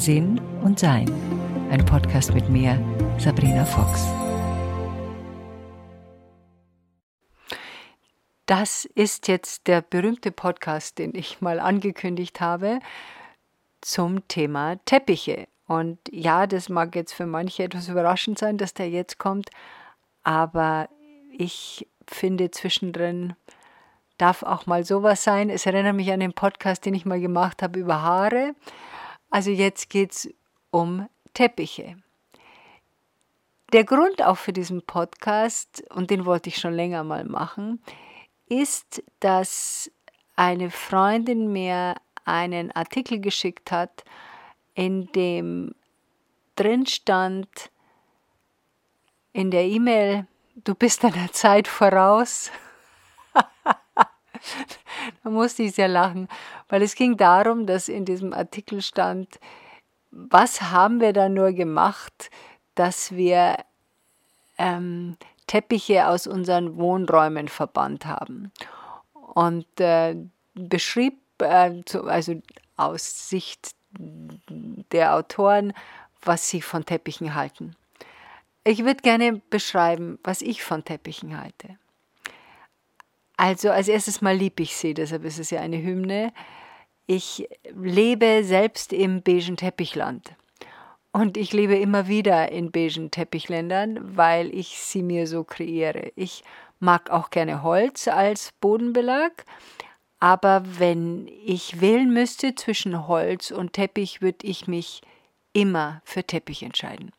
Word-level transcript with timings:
Sinn 0.00 0.40
und 0.62 0.78
Sein. 0.78 1.12
Ein 1.70 1.84
Podcast 1.84 2.32
mit 2.32 2.48
mir, 2.48 2.82
Sabrina 3.18 3.66
Fox. 3.66 4.06
Das 8.46 8.86
ist 8.94 9.28
jetzt 9.28 9.66
der 9.66 9.82
berühmte 9.82 10.32
Podcast, 10.32 10.96
den 10.96 11.14
ich 11.14 11.42
mal 11.42 11.60
angekündigt 11.60 12.40
habe 12.40 12.78
zum 13.82 14.26
Thema 14.26 14.76
Teppiche. 14.86 15.48
Und 15.66 15.98
ja, 16.10 16.46
das 16.46 16.70
mag 16.70 16.96
jetzt 16.96 17.12
für 17.12 17.26
manche 17.26 17.64
etwas 17.64 17.88
überraschend 17.88 18.38
sein, 18.38 18.56
dass 18.56 18.72
der 18.72 18.88
jetzt 18.88 19.18
kommt, 19.18 19.50
aber 20.22 20.88
ich 21.30 21.86
finde 22.06 22.50
zwischendrin 22.50 23.34
darf 24.16 24.42
auch 24.42 24.64
mal 24.64 24.82
sowas 24.82 25.22
sein. 25.22 25.50
Es 25.50 25.66
erinnert 25.66 25.94
mich 25.94 26.10
an 26.10 26.20
den 26.20 26.32
Podcast, 26.32 26.86
den 26.86 26.94
ich 26.94 27.04
mal 27.04 27.20
gemacht 27.20 27.62
habe 27.62 27.78
über 27.78 28.00
Haare. 28.00 28.54
Also 29.30 29.50
jetzt 29.50 29.88
geht 29.88 30.12
es 30.12 30.34
um 30.70 31.08
Teppiche. 31.34 31.96
Der 33.72 33.84
Grund 33.84 34.22
auch 34.22 34.36
für 34.36 34.52
diesen 34.52 34.82
Podcast, 34.82 35.84
und 35.90 36.10
den 36.10 36.26
wollte 36.26 36.48
ich 36.48 36.58
schon 36.58 36.74
länger 36.74 37.04
mal 37.04 37.24
machen, 37.24 37.80
ist, 38.48 39.02
dass 39.20 39.90
eine 40.34 40.70
Freundin 40.70 41.52
mir 41.52 41.94
einen 42.24 42.72
Artikel 42.72 43.20
geschickt 43.20 43.70
hat, 43.70 44.04
in 44.74 45.06
dem 45.12 45.74
drin 46.56 46.86
stand 46.86 47.70
in 49.32 49.50
der 49.50 49.64
E-Mail, 49.64 50.26
du 50.56 50.74
bist 50.74 51.04
deiner 51.04 51.30
Zeit 51.32 51.68
voraus. 51.68 52.50
da 55.22 55.30
musste 55.30 55.62
ich 55.64 55.74
sehr 55.74 55.88
lachen, 55.88 56.28
weil 56.68 56.82
es 56.82 56.94
ging 56.94 57.16
darum, 57.16 57.66
dass 57.66 57.88
in 57.88 58.04
diesem 58.04 58.32
Artikel 58.32 58.82
stand, 58.82 59.38
was 60.10 60.62
haben 60.62 61.00
wir 61.00 61.12
da 61.12 61.28
nur 61.28 61.52
gemacht, 61.52 62.30
dass 62.74 63.12
wir 63.12 63.56
ähm, 64.58 65.16
Teppiche 65.46 66.06
aus 66.06 66.26
unseren 66.26 66.76
Wohnräumen 66.76 67.48
verbannt 67.48 68.06
haben. 68.06 68.52
Und 69.12 69.66
äh, 69.80 70.16
beschrieb, 70.54 71.18
äh, 71.38 71.82
zu, 71.84 72.04
also 72.04 72.40
aus 72.76 73.28
Sicht 73.28 73.74
der 73.98 75.14
Autoren, 75.16 75.72
was 76.22 76.48
sie 76.48 76.62
von 76.62 76.84
Teppichen 76.84 77.34
halten. 77.34 77.74
Ich 78.62 78.84
würde 78.84 79.02
gerne 79.02 79.40
beschreiben, 79.50 80.18
was 80.22 80.42
ich 80.42 80.62
von 80.62 80.84
Teppichen 80.84 81.40
halte. 81.40 81.79
Also 83.40 83.70
als 83.70 83.88
erstes 83.88 84.20
mal 84.20 84.36
lieb 84.36 84.60
ich 84.60 84.76
sie, 84.76 84.92
deshalb 84.92 85.24
ist 85.24 85.38
es 85.38 85.48
ja 85.48 85.62
eine 85.62 85.82
Hymne. 85.82 86.30
Ich 87.06 87.48
lebe 87.74 88.44
selbst 88.44 88.92
im 88.92 89.22
beigen 89.22 89.56
Teppichland. 89.56 90.34
Und 91.10 91.38
ich 91.38 91.54
lebe 91.54 91.74
immer 91.76 92.06
wieder 92.06 92.52
in 92.52 92.70
beigen 92.70 93.10
Teppichländern, 93.10 94.14
weil 94.14 94.54
ich 94.54 94.78
sie 94.78 95.02
mir 95.02 95.26
so 95.26 95.42
kreiere. 95.42 96.12
Ich 96.16 96.44
mag 96.80 97.08
auch 97.08 97.30
gerne 97.30 97.62
Holz 97.62 98.08
als 98.08 98.52
Bodenbelag, 98.60 99.32
aber 100.18 100.62
wenn 100.78 101.26
ich 101.26 101.80
wählen 101.80 102.12
müsste 102.12 102.54
zwischen 102.54 103.08
Holz 103.08 103.52
und 103.52 103.72
Teppich, 103.72 104.20
würde 104.20 104.46
ich 104.46 104.68
mich 104.68 105.00
immer 105.54 106.02
für 106.04 106.24
Teppich 106.24 106.62
entscheiden. 106.62 107.10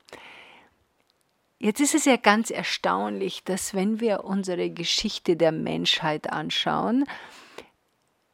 Jetzt 1.64 1.80
ist 1.80 1.94
es 1.94 2.06
ja 2.06 2.16
ganz 2.16 2.50
erstaunlich, 2.50 3.44
dass 3.44 3.76
wenn 3.76 4.00
wir 4.00 4.24
unsere 4.24 4.72
Geschichte 4.72 5.38
der 5.38 5.52
Menschheit 5.52 6.28
anschauen, 6.34 7.06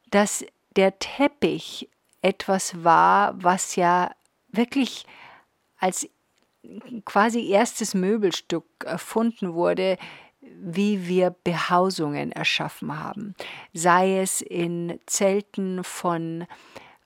dass 0.09 0.45
der 0.77 0.97
Teppich 0.97 1.89
etwas 2.21 2.85
war, 2.85 3.35
was 3.43 3.75
ja 3.75 4.11
wirklich 4.47 5.05
als 5.77 6.07
quasi 7.03 7.49
erstes 7.49 7.93
Möbelstück 7.93 8.63
erfunden 8.85 9.53
wurde, 9.53 9.97
wie 10.39 11.05
wir 11.09 11.31
Behausungen 11.31 12.31
erschaffen 12.31 12.97
haben. 12.97 13.35
Sei 13.73 14.21
es 14.21 14.39
in 14.39 15.01
Zelten 15.05 15.83
von 15.83 16.47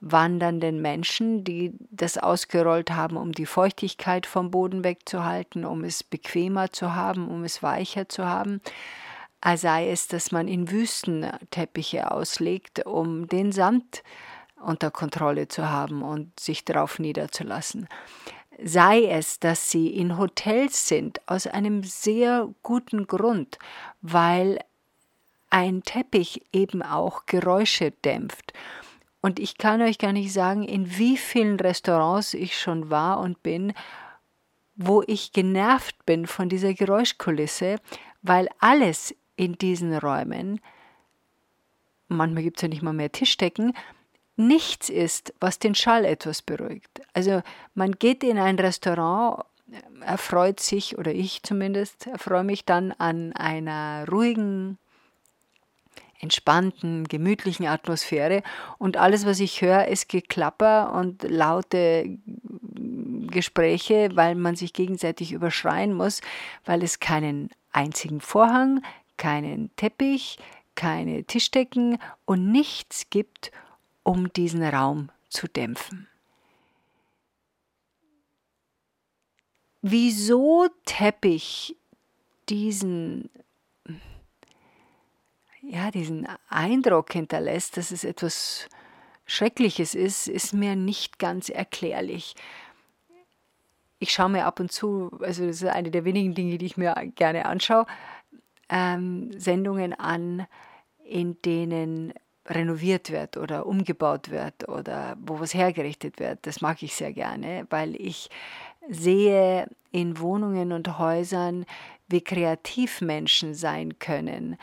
wandernden 0.02 0.82
Menschen, 0.82 1.44
die 1.44 1.74
das 1.92 2.18
ausgerollt 2.18 2.92
haben, 2.92 3.18
um 3.18 3.32
die 3.32 3.46
Feuchtigkeit 3.46 4.26
vom 4.26 4.50
Boden 4.50 4.84
wegzuhalten, 4.84 5.64
um 5.64 5.84
es 5.84 6.04
bequemer 6.04 6.72
zu 6.72 6.96
haben, 6.96 7.28
um 7.28 7.44
es 7.44 7.62
weicher 7.62 8.10
zu 8.10 8.26
haben. 8.26 8.62
Sei 9.56 9.90
es, 9.90 10.08
dass 10.08 10.32
man 10.32 10.48
in 10.48 10.70
Wüsten 10.72 11.28
Teppiche 11.52 12.12
auslegt, 12.12 12.86
um 12.86 13.28
den 13.28 13.52
Sand 13.52 14.04
unter 14.64 14.92
Kontrolle 14.92 15.48
zu 15.48 15.70
haben 15.70 16.02
und 16.02 16.40
sich 16.40 16.66
darauf 16.66 17.00
niederzulassen. 17.00 17.88
Sei 18.64 19.06
es, 19.06 19.40
dass 19.40 19.72
sie 19.72 19.88
in 19.88 20.18
Hotels 20.18 20.88
sind, 20.88 21.22
aus 21.28 21.48
einem 21.48 21.84
sehr 21.84 22.50
guten 22.62 23.08
Grund, 23.08 23.58
weil 24.02 24.60
ein 25.50 25.84
Teppich 25.84 26.44
eben 26.54 26.82
auch 26.82 27.26
Geräusche 27.26 27.92
dämpft 27.92 28.54
und 29.22 29.40
ich 29.40 29.58
kann 29.58 29.82
euch 29.82 29.98
gar 29.98 30.14
nicht 30.14 30.34
sagen, 30.34 30.64
in 30.64 30.98
wie 30.98 31.18
vielen 31.18 31.60
Restaurants 31.60 32.34
ich 32.34 32.60
schon 32.60 32.90
war 32.90 33.20
und 33.20 33.44
bin, 33.44 33.74
wo 34.76 35.04
ich 35.06 35.32
genervt 35.32 36.06
bin 36.06 36.26
von 36.26 36.50
dieser 36.50 36.74
Geräuschkulisse, 36.74 37.78
weil 38.22 38.50
alles 38.60 39.16
in 39.36 39.58
diesen 39.58 39.96
Räumen, 39.96 40.60
manchmal 42.08 42.44
gibt 42.44 42.58
es 42.58 42.64
ja 42.64 42.68
nicht 42.68 42.82
mal 42.82 42.94
mehr 42.94 43.12
Tischdecken, 43.12 43.74
nichts 44.38 44.90
ist, 44.90 45.34
was 45.40 45.60
den 45.60 45.76
Schall 45.76 46.06
etwas 46.06 46.42
beruhigt. 46.42 47.02
Also 47.14 47.42
man 47.76 47.92
geht 47.94 48.24
in 48.24 48.40
ein 48.40 48.58
Restaurant, 48.58 49.46
erfreut 50.02 50.60
sich, 50.60 50.98
oder 50.98 51.14
ich 51.14 51.44
zumindest, 51.44 52.08
erfreue 52.08 52.44
mich 52.44 52.66
dann 52.66 52.92
an 52.94 53.34
einer 53.34 54.06
ruhigen 54.10 54.78
entspannten, 56.22 57.08
gemütlichen 57.08 57.66
Atmosphäre 57.66 58.44
und 58.78 58.98
alles, 58.98 59.26
was 59.26 59.40
ich 59.40 59.62
höre, 59.62 59.88
ist 59.88 60.08
Geklapper 60.08 60.94
und 60.94 61.24
laute 61.24 62.18
Gespräche, 63.28 64.10
weil 64.14 64.36
man 64.36 64.56
sich 64.56 64.74
gegenseitig 64.74 65.32
überschreien 65.32 65.94
muss, 65.94 66.22
weil 66.66 66.84
es 66.84 67.00
keinen 67.00 67.50
einzigen 67.72 68.22
Vorhang, 68.22 68.84
keinen 69.18 69.76
Teppich, 69.76 70.38
keine 70.76 71.24
Tischdecken 71.24 71.98
und 72.26 72.52
nichts 72.52 73.10
gibt, 73.10 73.52
um 74.04 74.32
diesen 74.34 74.64
Raum 74.64 75.10
zu 75.30 75.48
dämpfen. 75.48 76.08
Wieso 79.82 80.68
Teppich 80.86 81.76
diesen 82.50 83.30
ja, 85.72 85.90
diesen 85.90 86.28
Eindruck 86.50 87.14
hinterlässt, 87.14 87.78
dass 87.78 87.92
es 87.92 88.04
etwas 88.04 88.68
Schreckliches 89.26 89.96
ist, 89.96 90.28
ist 90.28 90.54
mir 90.54 90.76
nicht 90.76 91.18
ganz 91.18 91.48
erklärlich. 91.48 92.36
Ich 93.98 94.12
schaue 94.12 94.30
mir 94.30 94.46
ab 94.46 94.60
und 94.60 94.70
zu, 94.70 95.12
also 95.22 95.48
das 95.48 95.62
ist 95.62 95.70
eine 95.70 95.90
der 95.90 96.04
wenigen 96.04 96.36
Dinge, 96.36 96.58
die 96.58 96.66
ich 96.66 96.76
mir 96.76 96.94
gerne 97.16 97.46
anschaue, 97.46 97.86
ähm, 98.68 99.32
Sendungen 99.40 99.94
an, 99.94 100.46
in 101.06 101.42
denen 101.44 102.14
renoviert 102.48 103.10
wird 103.10 103.38
oder 103.38 103.66
umgebaut 103.66 104.30
wird 104.30 104.68
oder 104.68 105.16
wo 105.22 105.40
was 105.40 105.54
hergerichtet 105.54 106.20
wird. 106.20 106.40
Das 106.42 106.60
mag 106.60 106.84
ich 106.84 106.96
sehr 106.96 107.14
gerne, 107.14 107.66
weil 107.70 107.96
ich 107.96 108.30
sehe 108.90 109.70
in 109.92 110.20
Wohnungen 110.20 110.74
und 110.74 111.00
Häusern, 111.00 111.66
wie 112.10 112.22
kreativ 112.22 113.00
Menschen 113.00 113.54
sein 113.54 114.00
können 114.00 114.58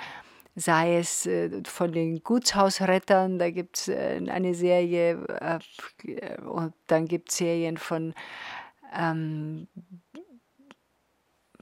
sei 0.59 0.99
es 0.99 1.27
äh, 1.27 1.63
von 1.65 1.93
den 1.93 2.23
Gutshausrettern, 2.23 3.39
da 3.39 3.51
gibt 3.51 3.79
es 3.79 3.89
äh, 3.89 4.21
eine 4.29 4.55
Serie 4.55 5.25
äh, 5.41 6.41
und 6.43 6.75
dann 6.87 7.07
gibt 7.07 7.31
es 7.31 7.39
Serien 7.39 7.77
von 7.77 8.15
ähm, 8.95 9.69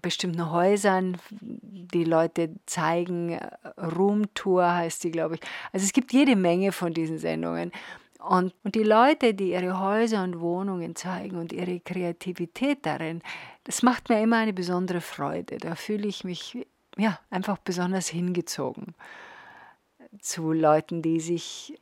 bestimmten 0.03 0.51
Häusern, 0.51 1.17
die 1.31 2.05
Leute 2.05 2.55
zeigen, 2.67 3.39
Roomtour 3.77 4.73
heißt 4.75 5.05
die, 5.05 5.11
glaube 5.11 5.35
ich. 5.37 5.41
Also 5.73 5.85
es 5.85 5.93
gibt 5.93 6.13
jede 6.13 6.37
Menge 6.37 6.73
von 6.73 6.95
diesen 6.95 7.19
Sendungen. 7.19 7.73
Und, 8.21 8.55
und 8.65 8.75
die 8.75 8.83
Leute, 8.83 9.35
die 9.35 9.51
ihre 9.51 9.79
Häuser 9.79 10.23
und 10.23 10.41
Wohnungen 10.41 10.97
zeigen 10.97 11.37
und 11.37 11.53
ihre 11.53 11.81
Kreativität 11.81 12.85
darin, 12.87 13.21
das 13.65 13.83
macht 13.83 14.09
mir 14.09 14.21
immer 14.23 14.39
eine 14.39 14.53
besondere 14.53 15.01
Freude. 15.01 15.59
Da 15.59 15.75
fühle 15.75 16.09
ich 16.09 16.25
mich 16.25 16.67
ja, 16.97 17.19
einfach 17.31 17.59
besonders 17.59 18.09
hingezogen 18.09 18.95
zu 20.21 20.53
Leuten, 20.53 21.03
die 21.03 21.21
sich 21.21 21.79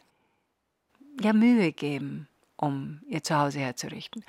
ja 1.21 1.33
Mühe 1.33 1.73
geben, 1.73 2.29
um 2.57 3.01
ihr 3.07 3.23
Zuhause 3.23 3.61
herzurichten. 3.61 4.25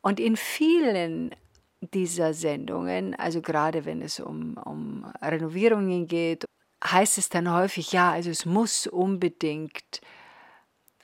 Und 0.00 0.20
in 0.20 0.36
vielen 0.36 1.34
dieser 1.80 2.34
Sendungen, 2.34 3.14
also 3.14 3.40
gerade 3.40 3.84
wenn 3.84 4.02
es 4.02 4.20
um, 4.20 4.56
um 4.58 5.04
Renovierungen 5.22 6.06
geht, 6.06 6.44
heißt 6.84 7.18
es 7.18 7.28
dann 7.28 7.52
häufig, 7.52 7.92
ja, 7.92 8.12
also 8.12 8.30
es 8.30 8.46
muss 8.46 8.86
unbedingt 8.86 10.00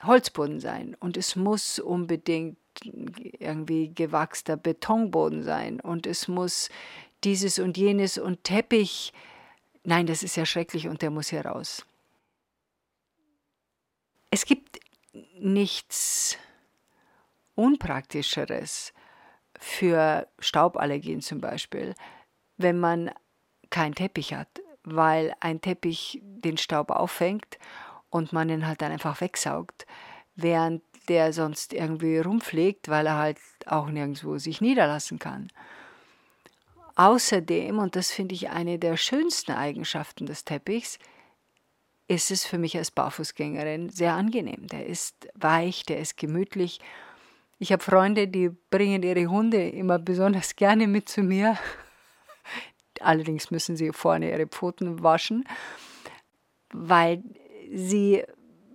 Holzboden 0.03 0.59
sein 0.59 0.95
und 0.99 1.17
es 1.17 1.35
muss 1.35 1.79
unbedingt 1.79 2.57
irgendwie 2.83 3.93
gewachster 3.93 4.57
Betonboden 4.57 5.43
sein 5.43 5.79
und 5.79 6.05
es 6.05 6.27
muss 6.27 6.69
dieses 7.25 7.59
und 7.59 7.77
jenes 7.77 8.17
und 8.17 8.43
Teppich. 8.43 9.11
Nein, 9.83 10.05
das 10.05 10.23
ist 10.23 10.37
ja 10.37 10.45
schrecklich 10.45 10.87
und 10.87 11.01
der 11.01 11.09
muss 11.09 11.29
hier 11.29 11.45
raus. 11.45 11.85
Es 14.29 14.45
gibt 14.45 14.79
nichts 15.39 16.37
Unpraktischeres 17.55 18.93
für 19.59 20.27
Stauballergien 20.39 21.21
zum 21.21 21.39
Beispiel, 21.39 21.95
wenn 22.57 22.79
man 22.79 23.11
keinen 23.69 23.95
Teppich 23.95 24.33
hat, 24.33 24.61
weil 24.83 25.33
ein 25.39 25.61
Teppich 25.61 26.19
den 26.21 26.57
Staub 26.57 26.91
auffängt 26.91 27.57
und 28.09 28.33
man 28.33 28.49
ihn 28.49 28.67
halt 28.67 28.81
dann 28.81 28.91
einfach 28.91 29.19
wegsaugt, 29.21 29.85
während 30.35 30.83
der 31.07 31.33
sonst 31.33 31.73
irgendwie 31.73 32.17
rumfliegt, 32.17 32.89
weil 32.89 33.07
er 33.07 33.17
halt 33.17 33.37
auch 33.65 33.87
nirgendwo 33.87 34.37
sich 34.37 34.61
niederlassen 34.61 35.19
kann. 35.19 35.49
Außerdem, 36.95 37.77
und 37.77 37.95
das 37.95 38.11
finde 38.11 38.35
ich 38.35 38.49
eine 38.49 38.79
der 38.79 38.95
schönsten 38.95 39.51
Eigenschaften 39.51 40.25
des 40.25 40.45
Teppichs, 40.45 40.97
ist 42.07 42.31
es 42.31 42.45
für 42.45 42.57
mich 42.57 42.77
als 42.77 42.91
Barfußgängerin 42.91 43.89
sehr 43.89 44.13
angenehm. 44.13 44.67
Der 44.67 44.85
ist 44.85 45.27
weich, 45.33 45.83
der 45.83 45.99
ist 45.99 46.17
gemütlich. 46.17 46.79
Ich 47.57 47.71
habe 47.71 47.83
Freunde, 47.83 48.27
die 48.27 48.49
bringen 48.69 49.03
ihre 49.03 49.27
Hunde 49.27 49.69
immer 49.69 49.99
besonders 49.99 50.55
gerne 50.55 50.87
mit 50.87 51.09
zu 51.09 51.21
mir. 51.21 51.57
Allerdings 53.01 53.51
müssen 53.51 53.75
sie 53.75 53.91
vorne 53.91 54.31
ihre 54.31 54.47
Pfoten 54.47 55.03
waschen, 55.03 55.45
weil 56.71 57.23
sie 57.73 58.23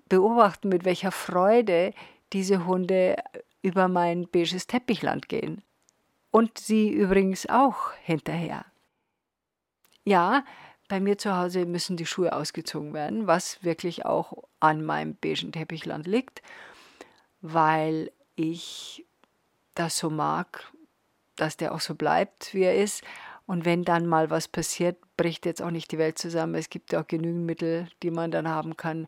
beobachten, 0.09 0.69
mit 0.69 0.85
welcher 0.85 1.13
Freude 1.13 1.95
diese 2.33 2.67
Hunde 2.67 3.17
über 3.63 3.89
mein 3.89 4.29
beiges 4.29 4.67
Teppichland 4.67 5.29
gehen. 5.29 5.63
Und 6.31 6.59
sie 6.59 6.91
übrigens 6.91 7.49
auch 7.49 7.93
hinterher. 8.03 8.65
Ja, 10.05 10.45
bei 10.89 11.01
mir 11.01 11.19
zu 11.19 11.37
Hause 11.37 11.67
müssen 11.67 11.97
die 11.97 12.07
Schuhe 12.07 12.33
ausgezogen 12.33 12.93
werden, 12.93 13.27
was 13.27 13.63
wirklich 13.63 14.05
auch 14.07 14.45
an 14.59 14.85
meinem 14.85 15.15
beigen 15.15 15.53
Teppichland 15.53 16.07
liegt, 16.07 16.43
weil 17.41 18.11
ich 18.35 19.07
das 19.75 19.99
so 19.99 20.11
mag, 20.11 20.73
dass 21.37 21.57
der 21.57 21.73
auch 21.73 21.81
so 21.81 21.95
bleibt, 21.95 22.55
wie 22.55 22.65
er 22.65 22.77
ist. 22.77 23.03
Und 23.47 23.65
wenn 23.65 23.85
dann 23.85 24.07
mal 24.07 24.31
was 24.31 24.49
passiert, 24.49 24.99
bricht 25.17 25.47
jetzt 25.47 25.63
auch 25.63 25.71
nicht 25.71 25.91
die 25.93 25.99
Welt 25.99 26.19
zusammen. 26.19 26.55
Es 26.55 26.71
gibt 26.71 26.93
ja 26.93 27.01
auch 27.01 27.07
genügend 27.07 27.47
Mittel, 27.47 27.89
die 28.03 28.11
man 28.11 28.31
dann 28.31 28.49
haben 28.49 28.77
kann, 28.77 29.07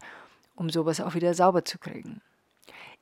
um 0.54 0.70
sowas 0.70 1.00
auch 1.00 1.14
wieder 1.14 1.34
sauber 1.34 1.64
zu 1.64 1.78
kriegen. 1.78 2.22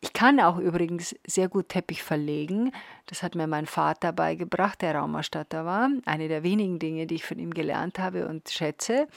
Ich 0.03 0.15
kann 0.15 0.41
auch 0.41 0.59
übrigens 0.59 1.15
sehr 1.27 1.49
gut 1.49 1.69
Teppich 1.69 2.03
verlegen. 2.03 2.73
Das 3.07 3.23
hat 3.23 3.35
mir 3.35 3.47
mein 3.47 3.67
Vater 3.67 4.13
beigebracht, 4.13 4.81
der 4.81 4.95
Raumerstatter 4.95 5.67
war. 5.67 5.91
Eine 6.07 6.29
der 6.29 6.43
wenigen 6.43 6.79
Dinge, 6.79 7.07
die 7.07 7.17
ich 7.17 7.25
von 7.25 7.39
ihm 7.39 7.53
gelernt 7.53 7.99
habe 7.99 8.27
und 8.27 8.49
schätze. 8.49 9.09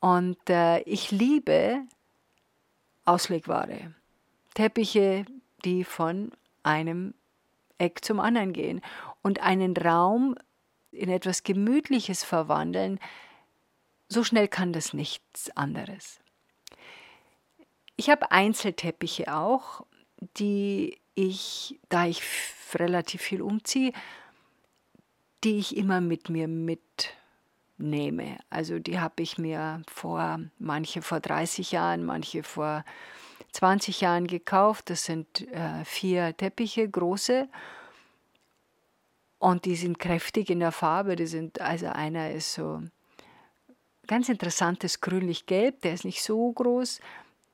Und 0.00 0.38
äh, 0.48 0.80
ich 0.80 1.10
liebe 1.10 1.82
Auslegware. 3.04 3.94
Teppiche, 4.54 5.26
die 5.64 5.84
von 5.84 6.32
einem 6.62 7.14
Eck 7.76 8.04
zum 8.04 8.20
anderen 8.20 8.52
gehen 8.52 8.80
und 9.22 9.42
einen 9.42 9.76
Raum 9.76 10.34
in 10.92 11.10
etwas 11.10 11.42
Gemütliches 11.42 12.24
verwandeln. 12.24 12.98
So 14.08 14.24
schnell 14.24 14.48
kann 14.48 14.72
das 14.72 14.94
nichts 14.94 15.54
anderes. 15.56 16.20
Ich 17.96 18.08
habe 18.08 18.30
Einzelteppiche 18.30 19.34
auch 19.34 19.84
die 20.36 20.98
ich, 21.14 21.78
da 21.88 22.06
ich 22.06 22.22
relativ 22.74 23.22
viel 23.22 23.42
umziehe, 23.42 23.92
die 25.44 25.58
ich 25.58 25.76
immer 25.76 26.00
mit 26.00 26.28
mir 26.28 26.48
mitnehme. 26.48 28.38
Also 28.48 28.78
die 28.78 29.00
habe 29.00 29.22
ich 29.22 29.38
mir 29.38 29.82
vor, 29.88 30.40
manche 30.58 31.02
vor 31.02 31.20
30 31.20 31.72
Jahren, 31.72 32.04
manche 32.04 32.42
vor 32.42 32.84
20 33.52 34.00
Jahren 34.00 34.26
gekauft. 34.26 34.90
Das 34.90 35.04
sind 35.04 35.48
äh, 35.48 35.84
vier 35.84 36.36
Teppiche, 36.36 36.88
große. 36.88 37.48
Und 39.38 39.64
die 39.64 39.76
sind 39.76 39.98
kräftig 39.98 40.50
in 40.50 40.60
der 40.60 40.72
Farbe. 40.72 41.16
Die 41.16 41.26
sind, 41.26 41.60
also 41.60 41.86
einer 41.86 42.30
ist 42.30 42.52
so 42.52 42.82
ganz 44.06 44.28
interessantes 44.28 45.00
grünlich-gelb, 45.00 45.80
der 45.82 45.94
ist 45.94 46.04
nicht 46.04 46.22
so 46.22 46.52
groß 46.52 47.00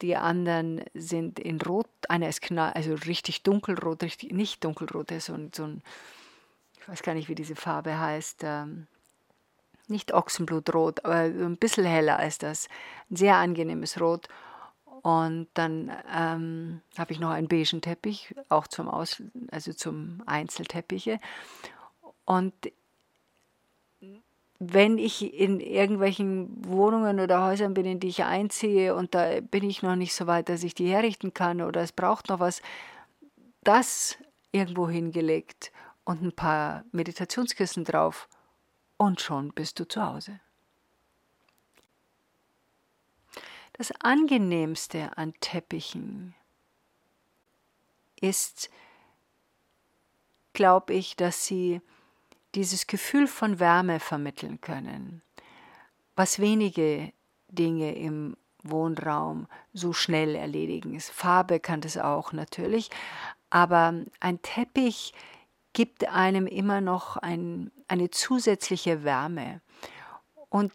die 0.03 0.17
anderen 0.17 0.83
sind 0.95 1.39
in 1.39 1.61
Rot, 1.61 1.89
einer 2.09 2.29
ist 2.29 2.43
knall, 2.43 2.73
also 2.73 2.95
richtig 2.95 3.43
dunkelrot, 3.43 4.03
richtig, 4.03 4.33
nicht 4.33 4.65
dunkelrot, 4.65 5.11
so 5.21 5.35
ein, 5.35 5.51
so 5.55 5.65
ein, 5.65 5.83
ich 6.81 6.89
weiß 6.89 7.03
gar 7.03 7.15
nicht, 7.15 7.29
wie 7.29 7.35
diese 7.35 7.57
Farbe 7.57 7.99
heißt, 7.99 8.43
ähm, 8.45 8.87
nicht 9.89 10.13
Ochsenblutrot, 10.13 11.05
aber 11.05 11.21
ein 11.21 11.57
bisschen 11.57 11.85
heller 11.85 12.19
als 12.19 12.39
das. 12.39 12.69
Ein 13.11 13.17
sehr 13.17 13.37
angenehmes 13.37 14.01
Rot. 14.01 14.29
Und 15.03 15.47
dann 15.55 15.93
ähm, 16.13 16.81
habe 16.99 17.13
ich 17.13 17.21
noch 17.21 17.31
einen 17.31 17.47
beigen 17.47 17.81
Teppich, 17.81 18.35
auch 18.49 18.67
zum 18.67 18.89
Aus, 18.89 19.23
also 19.53 19.73
zum 19.73 20.23
Einzelteppiche. 20.27 21.21
Und 22.25 22.55
wenn 24.59 24.99
ich 24.99 25.35
in 25.35 25.61
irgendwelchen 25.61 26.65
Wohnungen 26.65 27.21
oder 27.21 27.45
Häusern 27.45 27.75
bin, 27.75 27.85
in 27.85 28.01
die 28.01 28.09
ich 28.09 28.25
einziehe 28.25 28.95
und 28.95 29.15
da 29.15 29.41
bin 29.41 29.69
ich 29.69 29.83
noch 29.83 29.97
nicht 29.97 30.15
so 30.15 30.27
weit, 30.27 30.49
dass 30.49 30.63
ich 30.63 30.75
die 30.75 30.89
herrichten 30.89 31.35
kann 31.35 31.61
oder 31.61 31.83
es 31.83 31.93
braucht 31.93 32.29
noch 32.29 32.41
was, 32.41 32.63
das 33.65 34.17
irgendwo 34.53 34.89
hingelegt 34.89 35.73
und 36.05 36.23
ein 36.23 36.33
paar 36.33 36.85
Meditationskissen 36.93 37.85
drauf 37.85 38.29
und 38.97 39.21
schon 39.21 39.53
bist 39.53 39.79
du 39.79 39.87
zu 39.87 40.05
Hause. 40.05 40.41
Das 43.75 43.93
angenehmste 44.01 45.19
an 45.19 45.35
Teppichen 45.41 46.35
ist, 48.19 48.71
glaube 50.55 50.95
ich, 50.95 51.15
dass 51.17 51.45
sie 51.45 51.83
dieses 52.57 52.87
Gefühl 52.87 53.29
von 53.29 53.61
Wärme 53.61 54.01
vermitteln 54.01 54.61
können, 54.61 55.23
was 56.17 56.39
wenige 56.39 57.13
Dinge 57.49 57.95
im 57.95 58.37
Wohnraum 58.63 59.47
so 59.73 59.93
schnell 59.93 60.35
erledigen. 60.35 60.99
Farbe 60.99 61.61
kann 61.61 61.83
das 61.83 61.99
auch 61.99 62.33
natürlich, 62.33 62.91
aber 63.51 63.95
ein 64.21 64.43
Teppich 64.43 65.13
gibt 65.73 66.09
einem 66.09 66.47
immer 66.47 66.81
noch 66.81 67.19
ein, 67.19 67.71
eine 67.87 68.11
zusätzliche 68.11 69.05
Wärme 69.05 69.61
und 70.49 70.73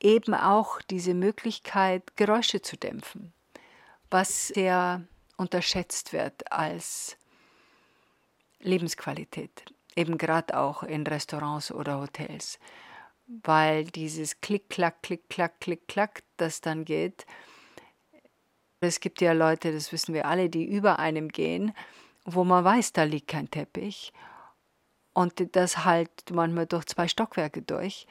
eben 0.00 0.34
auch 0.34 0.82
diese 0.82 1.14
Möglichkeit, 1.14 2.16
Geräusche 2.16 2.60
zu 2.60 2.76
dämpfen, 2.76 3.32
was 4.10 4.48
sehr 4.48 5.02
unterschätzt 5.38 6.12
wird 6.12 6.52
als 6.52 7.16
Lebensqualität 8.60 9.64
eben 9.96 10.18
gerade 10.18 10.56
auch 10.58 10.82
in 10.82 11.06
Restaurants 11.06 11.72
oder 11.72 12.00
Hotels, 12.00 12.58
weil 13.26 13.84
dieses 13.84 14.40
Klick-Klack, 14.40 15.02
Klick-Klack, 15.02 15.60
Klick-Klack, 15.60 16.22
das 16.36 16.60
dann 16.60 16.84
geht. 16.84 17.26
Es 18.80 19.00
gibt 19.00 19.20
ja 19.20 19.32
Leute, 19.32 19.72
das 19.72 19.92
wissen 19.92 20.14
wir 20.14 20.26
alle, 20.26 20.48
die 20.48 20.64
über 20.64 20.98
einem 20.98 21.28
gehen, 21.28 21.74
wo 22.24 22.44
man 22.44 22.64
weiß, 22.64 22.92
da 22.92 23.02
liegt 23.04 23.28
kein 23.28 23.50
Teppich. 23.50 24.12
Und 25.12 25.54
das 25.56 25.84
halt 25.84 26.10
manchmal 26.30 26.66
durch 26.66 26.86
zwei 26.86 27.08
Stockwerke 27.08 27.62
durch. 27.62 28.06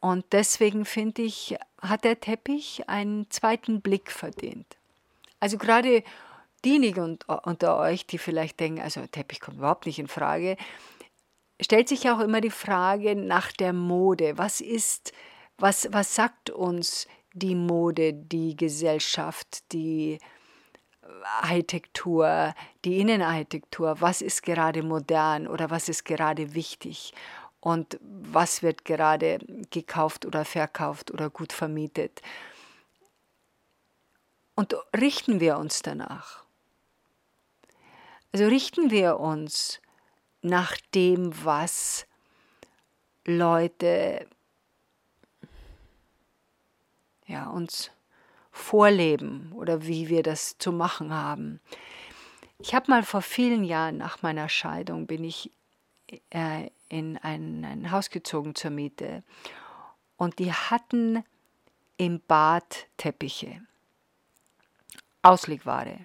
Und 0.00 0.24
deswegen 0.32 0.84
finde 0.84 1.22
ich, 1.22 1.56
hat 1.80 2.04
der 2.04 2.20
Teppich 2.20 2.88
einen 2.88 3.28
zweiten 3.30 3.80
Blick 3.80 4.12
verdient. 4.12 4.76
Also 5.40 5.58
gerade 5.58 6.04
diejenigen 6.64 7.18
unter 7.26 7.78
euch, 7.78 8.06
die 8.06 8.18
vielleicht 8.18 8.60
denken, 8.60 8.80
also 8.80 9.06
Teppich 9.06 9.40
kommt 9.40 9.58
überhaupt 9.58 9.86
nicht 9.86 9.98
in 9.98 10.08
Frage, 10.08 10.56
stellt 11.60 11.88
sich 11.88 12.10
auch 12.10 12.20
immer 12.20 12.40
die 12.40 12.50
Frage 12.50 13.14
nach 13.14 13.52
der 13.52 13.72
Mode. 13.72 14.38
Was 14.38 14.60
ist, 14.60 15.12
was, 15.58 15.88
was 15.92 16.14
sagt 16.14 16.50
uns 16.50 17.06
die 17.32 17.54
Mode, 17.54 18.12
die 18.14 18.56
Gesellschaft, 18.56 19.72
die 19.72 20.18
Architektur, 21.40 22.54
die 22.84 22.98
Innenarchitektur? 23.00 24.00
Was 24.00 24.22
ist 24.22 24.42
gerade 24.42 24.82
modern 24.82 25.46
oder 25.46 25.70
was 25.70 25.88
ist 25.88 26.04
gerade 26.04 26.54
wichtig? 26.54 27.12
Und 27.60 27.98
was 28.00 28.62
wird 28.62 28.84
gerade 28.84 29.38
gekauft 29.70 30.24
oder 30.24 30.44
verkauft 30.44 31.10
oder 31.10 31.30
gut 31.30 31.52
vermietet? 31.52 32.22
Und 34.54 34.76
richten 34.98 35.40
wir 35.40 35.58
uns 35.58 35.82
danach? 35.82 36.45
Also 38.36 38.48
richten 38.48 38.90
wir 38.90 39.18
uns 39.18 39.80
nach 40.42 40.76
dem, 40.94 41.32
was 41.42 42.06
Leute 43.24 44.28
ja, 47.26 47.48
uns 47.48 47.90
vorleben 48.52 49.52
oder 49.54 49.86
wie 49.86 50.10
wir 50.10 50.22
das 50.22 50.58
zu 50.58 50.70
machen 50.70 51.14
haben. 51.14 51.60
Ich 52.58 52.74
habe 52.74 52.90
mal 52.90 53.04
vor 53.04 53.22
vielen 53.22 53.64
Jahren 53.64 53.96
nach 53.96 54.20
meiner 54.20 54.50
Scheidung 54.50 55.06
bin 55.06 55.24
ich 55.24 55.50
äh, 56.28 56.68
in 56.90 57.16
ein, 57.16 57.64
ein 57.64 57.90
Haus 57.90 58.10
gezogen 58.10 58.54
zur 58.54 58.70
Miete. 58.70 59.22
Und 60.18 60.40
die 60.40 60.52
hatten 60.52 61.24
im 61.96 62.20
Bad 62.20 62.86
Teppiche, 62.98 63.62
Auslegware, 65.22 66.00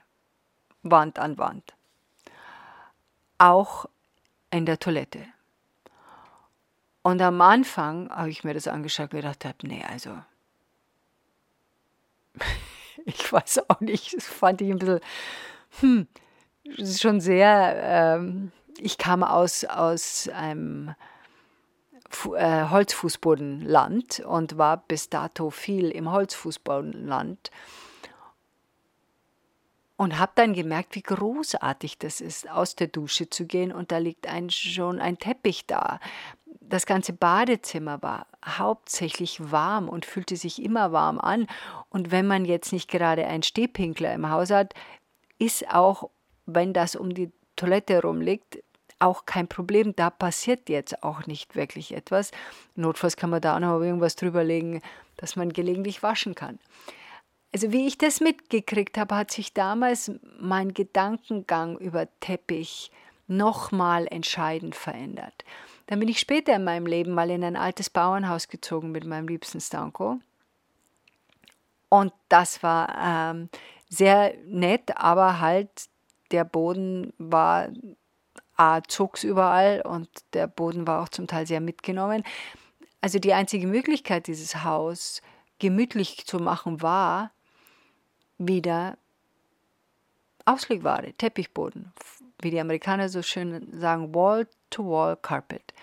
Wand 0.82 1.20
an 1.20 1.38
Wand, 1.38 1.74
auch 3.42 3.88
in 4.52 4.66
der 4.66 4.80
Toilette. 4.80 5.26
Und 7.02 7.22
am 7.22 7.42
Anfang 7.42 8.10
habe 8.12 8.30
ich 8.30 8.44
mir 8.44 8.54
das 8.54 8.68
angeschaut 8.68 9.12
und 9.14 9.22
gedacht, 9.22 9.44
habe, 9.46 9.58
nee, 9.64 9.84
also 9.90 10.16
ich 13.06 13.34
weiß 13.34 13.70
auch 13.70 13.82
nicht, 13.82 14.16
das 14.16 14.28
fand 14.28 14.62
ich 14.62 14.70
ein 14.70 14.78
bisschen, 14.78 15.00
hm, 15.80 16.08
schon 16.78 17.20
sehr, 17.20 17.82
ähm, 17.84 18.52
ich 18.78 19.00
kam 19.00 19.24
aus, 19.24 19.66
aus 19.66 20.30
einem 20.30 20.94
Fu 22.10 22.36
äh, 22.36 22.70
Holzfußbodenland 22.70 24.20
und 24.20 24.58
war 24.58 24.78
bis 24.78 25.10
dato 25.10 25.50
viel 25.50 25.90
im 25.90 26.12
Holzfußbodenland 26.12 27.50
und 30.02 30.18
habe 30.18 30.32
dann 30.34 30.56
gemerkt, 30.56 30.96
wie 30.96 31.04
großartig 31.04 32.00
das 32.00 32.22
ist, 32.22 32.50
aus 32.50 32.76
der 32.76 32.88
Dusche 32.88 33.30
zu 33.30 33.46
gehen 33.46 33.72
und 33.72 33.92
da 33.92 34.00
liegt 34.00 34.26
ein, 34.26 34.50
schon 34.50 35.00
ein 35.00 35.20
Teppich 35.20 35.68
da. 35.68 36.00
Das 36.60 36.88
ganze 36.88 37.14
Badezimmer 37.14 38.02
war 38.02 38.26
hauptsächlich 38.44 39.52
warm 39.52 39.88
und 39.88 40.08
fühlte 40.08 40.38
sich 40.38 40.60
immer 40.60 40.92
warm 40.92 41.20
an. 41.20 41.46
Und 41.92 42.10
wenn 42.10 42.26
man 42.26 42.46
jetzt 42.46 42.74
nicht 42.74 42.90
gerade 42.90 43.28
einen 43.28 43.44
Stehpinkler 43.44 44.12
im 44.12 44.28
Haus 44.32 44.50
hat, 44.50 44.74
ist 45.38 45.70
auch, 45.72 46.10
wenn 46.48 46.74
das 46.74 46.96
um 46.96 47.14
die 47.14 47.32
Toilette 47.56 47.94
herum 47.94 48.22
liegt, 48.22 48.58
auch 48.98 49.28
kein 49.28 49.48
Problem. 49.48 49.96
Da 49.96 50.10
passiert 50.10 50.68
jetzt 50.68 51.04
auch 51.04 51.28
nicht 51.28 51.56
wirklich 51.56 51.94
etwas. 51.94 52.32
Notfalls 52.74 53.18
kann 53.18 53.30
man 53.30 53.42
da 53.42 53.56
auch 53.58 53.60
noch 53.60 53.80
irgendwas 53.80 54.16
drüberlegen, 54.16 54.82
dass 55.18 55.36
man 55.36 55.54
gelegentlich 55.54 56.02
waschen 56.02 56.34
kann. 56.34 56.58
Also 57.54 57.72
wie 57.72 57.88
ich 57.88 57.98
das 57.98 58.22
mitgekriegt 58.22 58.98
habe, 58.98 59.16
hat 59.16 59.32
sich 59.32 59.54
damals 59.54 60.12
mein 60.40 60.74
Gedankengang 60.74 61.78
über 61.78 62.08
Teppich 62.22 62.92
nochmal 63.28 64.08
entscheidend 64.08 64.76
verändert. 64.76 65.44
Dann 65.88 66.00
bin 66.00 66.08
ich 66.08 66.20
später 66.20 66.56
in 66.56 66.64
meinem 66.64 66.86
Leben 66.86 67.14
mal 67.14 67.30
in 67.30 67.44
ein 67.44 67.58
altes 67.58 67.90
Bauernhaus 67.90 68.48
gezogen 68.48 68.92
mit 68.92 69.06
meinem 69.06 69.28
liebsten 69.28 69.60
Stanko. 69.60 70.20
Und 71.90 72.14
das 72.30 72.64
war 72.64 72.96
ähm, 72.98 73.50
sehr 73.90 74.34
nett, 74.46 74.96
aber 74.96 75.42
halt 75.42 75.70
der 76.32 76.46
Boden 76.46 77.12
war 77.18 77.68
A, 78.56 78.82
zog 78.88 79.22
überall 79.24 79.82
und 79.82 80.08
der 80.34 80.48
Boden 80.48 80.88
war 80.88 81.02
auch 81.04 81.10
zum 81.10 81.28
Teil 81.28 81.46
sehr 81.48 81.60
mitgenommen. 81.60 82.24
Also 83.02 83.20
die 83.20 83.34
einzige 83.34 83.68
Möglichkeit, 83.68 84.28
dieses 84.28 84.64
Haus 84.64 85.22
gemütlich 85.60 86.26
zu 86.26 86.38
machen, 86.38 86.82
war, 86.82 87.32
wieder 88.48 88.98
Auslegware, 90.46 91.14
Teppichboden, 91.14 91.94
wie 92.42 92.52
die 92.52 92.60
Amerikaner 92.60 93.10
so 93.10 93.22
schön 93.22 93.80
sagen, 93.80 94.14
Wall-to-Wall 94.14 95.14
-wall 95.14 95.22
Carpet. 95.22 95.74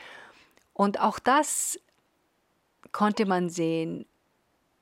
Und 0.73 1.01
auch 1.01 1.19
das 1.19 1.79
konnte 2.93 3.27
man 3.27 3.49
sehen, 3.49 4.07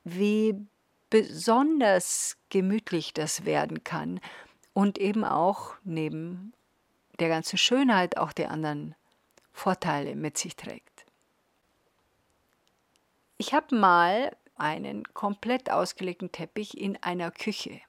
wie 0.05 0.55
besonders 1.11 2.37
gemütlich 2.49 3.13
das 3.13 3.45
werden 3.45 3.85
kann 3.85 4.21
und 4.73 4.99
eben 4.99 5.25
auch 5.25 5.75
neben 5.85 6.53
der 7.19 7.29
ganzen 7.29 7.59
Schönheit 7.59 8.17
auch 8.17 8.33
die 8.33 8.47
anderen 8.47 8.95
Vorteile 9.53 10.15
mit 10.17 10.37
sich 10.37 10.57
trägt. 10.57 11.07
Ich 13.39 13.55
habe 13.55 13.75
mal 13.75 14.37
einen 14.59 15.05
komplett 15.13 15.71
ausgelegten 15.71 16.33
Teppich 16.33 16.79
in 16.79 16.97
einer 17.03 17.31
Küche. 17.31 17.81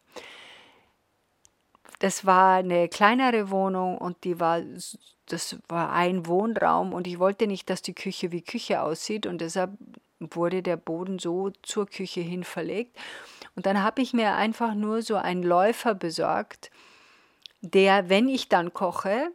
Das 2.00 2.26
war 2.26 2.58
eine 2.58 2.90
kleinere 2.90 3.50
Wohnung 3.50 3.98
und 3.98 4.24
die 4.24 4.40
war, 4.40 4.62
das 5.26 5.58
war 5.68 5.92
ein 5.92 6.28
Wohnraum 6.28 6.94
und 6.94 7.08
ich 7.08 7.18
wollte 7.18 7.48
nicht, 7.48 7.70
dass 7.70 7.82
die 7.82 7.96
Küche 7.96 8.32
wie 8.32 8.44
Küche 8.44 8.82
aussieht 8.82 9.26
und 9.26 9.42
deshalb 9.42 9.72
wurde 10.20 10.62
der 10.62 10.78
Boden 10.78 11.20
so 11.20 11.52
zur 11.62 11.88
Küche 11.88 12.22
hin 12.22 12.44
verlegt. 12.44 12.98
Und 13.56 13.66
dann 13.66 13.82
habe 13.82 14.02
ich 14.02 14.14
mir 14.14 14.36
einfach 14.36 14.76
nur 14.76 15.02
so 15.02 15.16
einen 15.16 15.44
Läufer 15.44 15.96
besorgt, 15.96 16.72
der, 17.62 18.10
wenn 18.10 18.28
ich 18.28 18.50
dann 18.50 18.74
koche, 18.74 19.32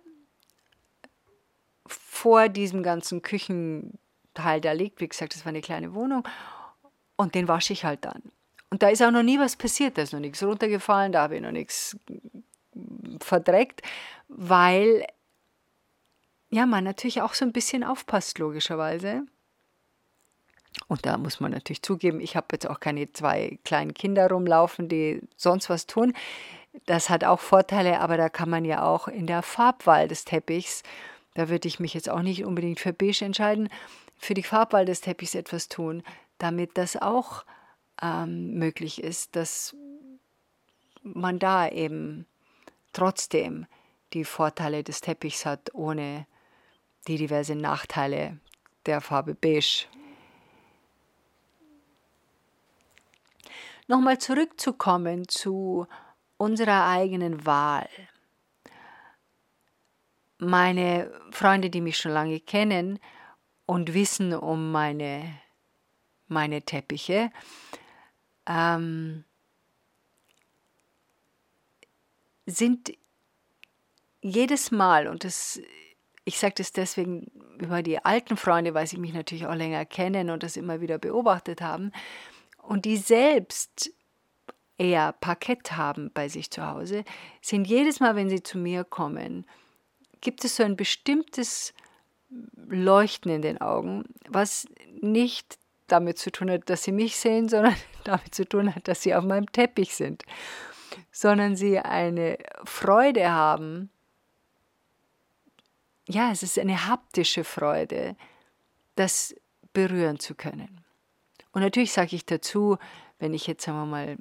vor 1.86 2.48
diesem 2.48 2.82
ganzen 2.82 3.22
Küchenteil 3.22 4.60
da 4.60 4.72
liegt. 4.72 5.00
Wie 5.00 5.08
gesagt, 5.08 5.34
das 5.34 5.44
war 5.44 5.50
eine 5.50 5.60
kleine 5.60 5.94
Wohnung. 5.94 6.26
Und 7.22 7.34
den 7.34 7.48
wasche 7.48 7.72
ich 7.72 7.84
halt 7.84 8.04
dann. 8.04 8.22
Und 8.70 8.82
da 8.82 8.88
ist 8.88 9.02
auch 9.02 9.10
noch 9.10 9.22
nie 9.22 9.38
was 9.38 9.56
passiert, 9.56 9.96
da 9.96 10.02
ist 10.02 10.12
noch 10.12 10.20
nichts 10.20 10.42
runtergefallen, 10.42 11.12
da 11.12 11.22
habe 11.22 11.36
ich 11.36 11.42
noch 11.42 11.52
nichts 11.52 11.96
verdreckt, 13.20 13.82
weil 14.28 15.06
ja, 16.50 16.66
man 16.66 16.82
natürlich 16.82 17.22
auch 17.22 17.34
so 17.34 17.44
ein 17.44 17.52
bisschen 17.52 17.84
aufpasst, 17.84 18.38
logischerweise. 18.38 19.22
Und 20.88 21.06
da 21.06 21.16
muss 21.18 21.38
man 21.38 21.52
natürlich 21.52 21.82
zugeben, 21.82 22.20
ich 22.20 22.34
habe 22.34 22.48
jetzt 22.52 22.66
auch 22.68 22.80
keine 22.80 23.12
zwei 23.12 23.58
kleinen 23.64 23.94
Kinder 23.94 24.28
rumlaufen, 24.28 24.88
die 24.88 25.20
sonst 25.36 25.70
was 25.70 25.86
tun. 25.86 26.14
Das 26.86 27.10
hat 27.10 27.24
auch 27.24 27.40
Vorteile, 27.40 28.00
aber 28.00 28.16
da 28.16 28.28
kann 28.30 28.48
man 28.50 28.64
ja 28.64 28.84
auch 28.84 29.06
in 29.06 29.26
der 29.26 29.42
Farbwahl 29.42 30.08
des 30.08 30.24
Teppichs, 30.24 30.82
da 31.34 31.48
würde 31.48 31.68
ich 31.68 31.78
mich 31.78 31.94
jetzt 31.94 32.08
auch 32.08 32.22
nicht 32.22 32.44
unbedingt 32.44 32.80
für 32.80 32.92
beige 32.92 33.24
entscheiden, 33.24 33.68
für 34.18 34.34
die 34.34 34.42
Farbwahl 34.42 34.86
des 34.86 35.02
Teppichs 35.02 35.34
etwas 35.34 35.68
tun 35.68 36.02
damit 36.42 36.76
das 36.76 36.96
auch 36.96 37.44
ähm, 38.02 38.54
möglich 38.54 39.00
ist, 39.00 39.36
dass 39.36 39.76
man 41.02 41.38
da 41.38 41.68
eben 41.68 42.26
trotzdem 42.92 43.66
die 44.12 44.24
Vorteile 44.24 44.82
des 44.82 45.00
Teppichs 45.00 45.46
hat, 45.46 45.72
ohne 45.72 46.26
die 47.06 47.16
diversen 47.16 47.58
Nachteile 47.58 48.40
der 48.86 49.00
Farbe 49.00 49.34
beige. 49.36 49.86
Nochmal 53.86 54.18
zurückzukommen 54.18 55.28
zu 55.28 55.86
unserer 56.38 56.88
eigenen 56.88 57.46
Wahl. 57.46 57.88
Meine 60.38 61.12
Freunde, 61.30 61.70
die 61.70 61.80
mich 61.80 61.98
schon 61.98 62.10
lange 62.10 62.40
kennen 62.40 62.98
und 63.64 63.94
wissen 63.94 64.34
um 64.34 64.72
meine 64.72 65.41
meine 66.32 66.62
Teppiche. 66.62 67.30
Ähm, 68.46 69.24
sind 72.46 72.92
jedes 74.20 74.70
Mal, 74.70 75.08
und 75.08 75.24
das, 75.24 75.60
ich 76.24 76.38
sage 76.38 76.54
das 76.56 76.72
deswegen 76.72 77.30
über 77.58 77.82
die 77.82 78.04
alten 78.04 78.36
Freunde, 78.36 78.74
weil 78.74 78.86
sie 78.86 78.98
mich 78.98 79.12
natürlich 79.12 79.46
auch 79.46 79.54
länger 79.54 79.84
kennen 79.84 80.30
und 80.30 80.42
das 80.42 80.56
immer 80.56 80.80
wieder 80.80 80.98
beobachtet 80.98 81.60
haben, 81.60 81.92
und 82.58 82.84
die 82.84 82.96
selbst 82.96 83.92
eher 84.78 85.12
Parkett 85.12 85.72
haben 85.72 86.10
bei 86.12 86.28
sich 86.28 86.50
zu 86.50 86.66
Hause, 86.66 87.04
sind 87.40 87.66
jedes 87.66 88.00
Mal, 88.00 88.16
wenn 88.16 88.30
sie 88.30 88.42
zu 88.42 88.58
mir 88.58 88.84
kommen, 88.84 89.44
gibt 90.20 90.44
es 90.44 90.56
so 90.56 90.62
ein 90.62 90.76
bestimmtes 90.76 91.74
Leuchten 92.68 93.30
in 93.30 93.42
den 93.42 93.60
Augen, 93.60 94.04
was 94.28 94.66
nicht 95.00 95.58
damit 95.92 96.18
zu 96.18 96.32
tun 96.32 96.50
hat, 96.50 96.68
dass 96.68 96.82
sie 96.84 96.92
mich 96.92 97.16
sehen, 97.16 97.48
sondern 97.48 97.76
damit 98.04 98.34
zu 98.34 98.48
tun 98.48 98.74
hat, 98.74 98.88
dass 98.88 99.02
sie 99.02 99.14
auf 99.14 99.24
meinem 99.24 99.50
Teppich 99.52 99.94
sind, 99.94 100.24
sondern 101.10 101.56
sie 101.56 101.78
eine 101.78 102.38
Freude 102.64 103.30
haben. 103.30 103.90
Ja, 106.08 106.32
es 106.32 106.42
ist 106.42 106.58
eine 106.58 106.86
haptische 106.86 107.44
Freude, 107.44 108.16
das 108.96 109.34
berühren 109.72 110.18
zu 110.18 110.34
können. 110.34 110.84
Und 111.52 111.62
natürlich 111.62 111.92
sage 111.92 112.16
ich 112.16 112.26
dazu, 112.26 112.78
wenn 113.18 113.34
ich 113.34 113.46
jetzt, 113.46 113.64
sagen 113.64 113.78
wir 113.78 113.86
mal, 113.86 114.16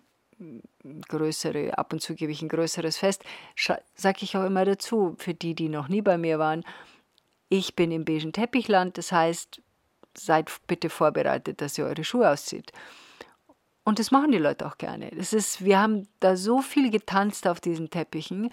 größere, 1.07 1.77
ab 1.77 1.93
und 1.93 2.01
zu 2.01 2.15
gebe 2.15 2.31
ich 2.31 2.41
ein 2.41 2.49
größeres 2.49 2.97
Fest, 2.97 3.23
sage 3.95 4.19
ich 4.21 4.35
auch 4.35 4.45
immer 4.45 4.65
dazu, 4.65 5.15
für 5.17 5.33
die, 5.33 5.55
die 5.55 5.69
noch 5.69 5.87
nie 5.87 6.01
bei 6.01 6.17
mir 6.17 6.39
waren, 6.39 6.63
ich 7.49 7.75
bin 7.75 7.91
im 7.91 8.05
beigen 8.05 8.33
Teppichland, 8.33 8.97
das 8.97 9.11
heißt, 9.11 9.61
seid 10.17 10.51
bitte 10.67 10.89
vorbereitet, 10.89 11.61
dass 11.61 11.77
ihr 11.77 11.85
eure 11.85 12.03
Schuhe 12.03 12.29
auszieht. 12.29 12.71
Und 13.83 13.99
das 13.99 14.11
machen 14.11 14.31
die 14.31 14.37
Leute 14.37 14.67
auch 14.67 14.77
gerne. 14.77 15.09
Das 15.11 15.33
ist, 15.33 15.63
wir 15.63 15.79
haben 15.79 16.07
da 16.19 16.35
so 16.35 16.61
viel 16.61 16.91
getanzt 16.91 17.47
auf 17.47 17.59
diesen 17.59 17.89
Teppichen, 17.89 18.51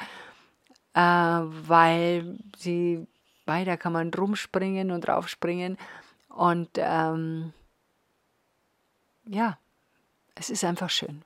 äh, 0.95 1.01
weil 1.01 2.39
sie, 2.57 3.07
weil 3.45 3.65
da 3.65 3.77
kann 3.77 3.93
man 3.93 4.13
rumspringen 4.13 4.91
und 4.91 5.07
raufspringen. 5.07 5.77
Und 6.29 6.71
ähm, 6.77 7.53
ja, 9.27 9.59
es 10.35 10.51
ist 10.51 10.65
einfach 10.65 10.91
schön. 10.91 11.23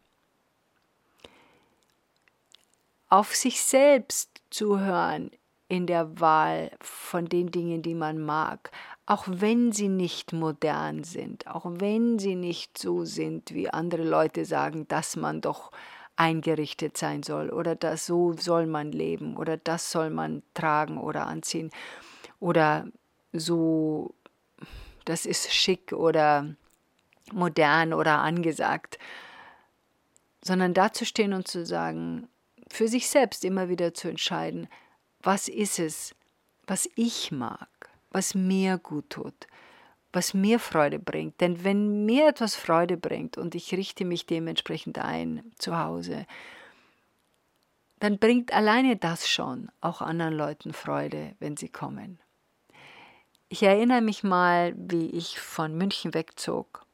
auf 3.13 3.37
sich 3.37 3.63
selbst 3.63 4.41
zu 4.49 4.81
hören 4.81 5.31
in 5.73 5.87
der 5.87 6.21
Wahl 6.21 6.71
von 6.83 7.31
den 7.31 7.51
Dingen, 7.51 7.81
die 7.81 7.95
man 7.95 8.19
mag, 8.19 8.71
auch 9.07 9.25
wenn 9.27 9.73
sie 9.73 9.89
nicht 9.89 10.35
modern 10.35 11.03
sind, 11.03 11.47
auch 11.47 11.65
wenn 11.65 12.19
sie 12.19 12.35
nicht 12.35 12.77
so 12.77 13.07
sind, 13.07 13.55
wie 13.55 13.71
andere 13.71 14.03
Leute 14.05 14.45
sagen, 14.45 14.87
dass 14.89 15.17
man 15.17 15.41
doch 15.41 15.73
eingerichtet 16.15 16.99
sein 16.99 17.23
soll 17.23 17.49
oder 17.49 17.75
dass 17.75 18.05
so 18.05 18.35
soll 18.35 18.67
man 18.67 18.93
leben 18.93 19.35
oder 19.35 19.57
das 19.57 19.91
soll 19.91 20.11
man 20.11 20.43
tragen 20.53 20.99
oder 20.99 21.27
anziehen 21.27 21.71
oder 22.39 22.87
so, 23.33 24.15
das 25.07 25.25
ist 25.25 25.55
schick 25.55 25.95
oder 25.95 26.55
modern 27.33 27.95
oder 27.95 28.19
angesagt, 28.19 28.99
sondern 30.45 30.75
dazustehen 30.75 31.33
und 31.33 31.49
zu 31.49 31.65
sagen, 31.65 32.29
für 32.69 32.89
sich 32.89 33.09
selbst 33.09 33.43
immer 33.43 33.71
wieder 33.71 33.95
zu 33.95 34.09
entscheiden, 34.09 34.69
was 35.23 35.49
ist 35.49 35.79
es, 35.79 36.15
was 36.67 36.89
ich 36.97 37.33
mag, 37.33 37.69
was 38.11 38.35
mir 38.35 38.79
gut 38.79 39.11
tut, 39.11 39.47
was 40.13 40.35
mir 40.35 40.59
Freude 40.59 40.99
bringt. 40.99 41.41
Denn 41.41 41.65
wenn 41.65 42.05
mir 42.05 42.29
etwas 42.29 42.55
Freude 42.55 42.97
bringt 42.97 43.39
und 43.39 43.55
ich 43.55 43.73
richte 43.73 44.05
mich 44.05 44.27
dementsprechend 44.27 44.99
ein 44.99 45.43
zu 45.59 45.79
Hause, 45.79 46.27
dann 48.01 48.19
bringt 48.19 48.53
alleine 48.53 48.97
das 48.97 49.29
schon 49.29 49.71
auch 49.81 50.03
anderen 50.03 50.35
Leuten 50.35 50.73
Freude, 50.73 51.37
wenn 51.39 51.57
sie 51.57 51.69
kommen. 51.69 52.19
Ich 53.49 53.63
erinnere 53.63 54.01
mich 54.01 54.25
mal, 54.25 54.75
wie 54.77 55.11
ich 55.11 55.39
von 55.39 55.77
München 55.77 56.15
wegzog. 56.15 56.85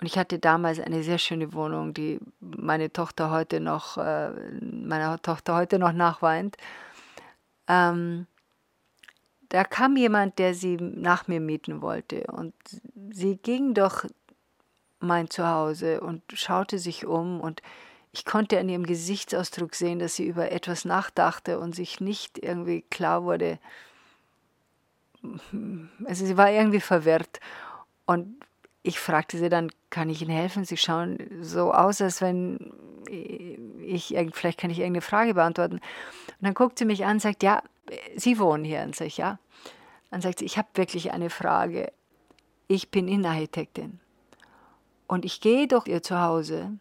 Und 0.00 0.06
ich 0.06 0.16
hatte 0.16 0.38
damals 0.38 0.80
eine 0.80 1.02
sehr 1.02 1.18
schöne 1.18 1.52
Wohnung, 1.52 1.92
die 1.92 2.20
meine 2.40 2.90
Tochter 2.90 3.30
heute 3.30 3.60
noch, 3.60 3.98
äh, 3.98 4.30
meiner 4.62 5.20
Tochter 5.20 5.56
heute 5.56 5.78
noch 5.78 5.92
nachweint. 5.92 6.56
Ähm, 7.70 8.26
da 9.48 9.62
kam 9.64 9.96
jemand, 9.96 10.38
der 10.38 10.54
sie 10.54 10.76
nach 10.76 11.28
mir 11.28 11.40
mieten 11.40 11.82
wollte. 11.82 12.24
Und 12.32 12.54
sie 13.10 13.36
ging 13.36 13.74
durch 13.74 14.06
mein 14.98 15.30
Zuhause 15.30 16.00
und 16.00 16.22
schaute 16.34 16.78
sich 16.78 17.06
um 17.06 17.40
und 17.40 17.62
ich 18.12 18.24
konnte 18.24 18.58
an 18.58 18.68
ihrem 18.68 18.84
Gesichtsausdruck 18.84 19.76
sehen, 19.76 20.00
dass 20.00 20.16
sie 20.16 20.26
über 20.26 20.50
etwas 20.50 20.84
nachdachte 20.84 21.60
und 21.60 21.76
sich 21.76 22.00
nicht 22.00 22.38
irgendwie 22.38 22.82
klar 22.82 23.22
wurde. 23.22 23.60
Also 26.04 26.26
sie 26.26 26.36
war 26.36 26.50
irgendwie 26.50 26.80
verwirrt. 26.80 27.38
Und 28.06 28.34
ich 28.82 28.98
fragte 28.98 29.38
sie 29.38 29.48
dann, 29.48 29.70
kann 29.90 30.10
ich 30.10 30.22
Ihnen 30.22 30.32
helfen? 30.32 30.64
Sie 30.64 30.76
schauen 30.76 31.18
so 31.40 31.72
aus, 31.72 32.00
als 32.00 32.20
wenn 32.20 32.72
ich, 33.90 34.16
vielleicht 34.32 34.58
kann 34.58 34.70
ich 34.70 34.78
irgendeine 34.78 35.02
Frage 35.02 35.34
beantworten. 35.34 35.74
Und 35.74 35.82
dann 36.40 36.54
guckt 36.54 36.78
sie 36.78 36.84
mich 36.84 37.04
an 37.04 37.12
und 37.12 37.20
sagt, 37.20 37.42
ja, 37.42 37.62
Sie 38.16 38.38
wohnen 38.38 38.64
hier. 38.64 38.82
Und 38.82 39.00
ich, 39.00 39.16
ja. 39.16 39.38
Dann 40.10 40.20
sagt 40.20 40.40
sie, 40.40 40.44
ich 40.44 40.58
habe 40.58 40.68
wirklich 40.74 41.12
eine 41.12 41.30
Frage. 41.30 41.92
Ich 42.68 42.90
bin 42.90 43.08
Innenarchitektin. 43.08 44.00
Und 45.06 45.24
ich 45.24 45.40
gehe 45.40 45.66
durch 45.66 45.88
Ihr 45.88 46.02
Zuhause 46.02 46.78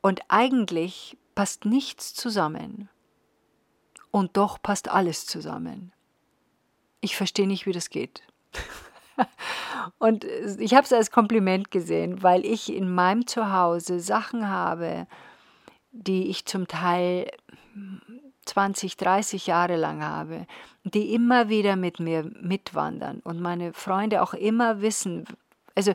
und 0.00 0.20
eigentlich 0.28 1.16
passt 1.34 1.64
nichts 1.64 2.12
zusammen. 2.12 2.88
Und 4.10 4.36
doch 4.36 4.60
passt 4.60 4.90
alles 4.90 5.26
zusammen. 5.26 5.92
Ich 7.00 7.16
verstehe 7.16 7.46
nicht, 7.46 7.66
wie 7.66 7.72
das 7.72 7.90
geht. 7.90 8.22
Und 9.98 10.24
ich 10.24 10.74
habe 10.74 10.84
es 10.84 10.92
als 10.92 11.10
Kompliment 11.10 11.70
gesehen, 11.70 12.22
weil 12.22 12.44
ich 12.46 12.72
in 12.72 12.92
meinem 12.94 13.26
Zuhause 13.26 14.00
Sachen 14.00 14.48
habe, 14.48 15.06
die 15.94 16.28
ich 16.28 16.44
zum 16.44 16.66
Teil 16.66 17.30
20, 18.44 18.96
30 18.96 19.46
Jahre 19.46 19.76
lang 19.76 20.02
habe, 20.02 20.46
die 20.82 21.14
immer 21.14 21.48
wieder 21.48 21.76
mit 21.76 22.00
mir 22.00 22.30
mitwandern 22.40 23.20
und 23.20 23.40
meine 23.40 23.72
Freunde 23.72 24.22
auch 24.22 24.34
immer 24.34 24.82
wissen, 24.82 25.24
also 25.74 25.92